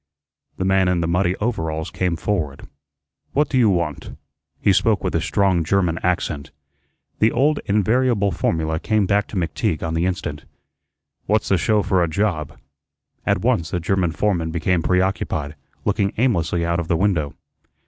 [0.57, 2.67] The man in the muddy overalls came forward.
[3.33, 4.17] "What you want?"
[4.59, 6.49] He spoke with a strong German accent.
[7.19, 10.45] The old invariable formula came back to McTeague on the instant.
[11.27, 12.57] "What's the show for a job?"
[13.27, 15.53] At once the German foreman became preoccupied,
[15.85, 17.35] looking aimlessly out of the window.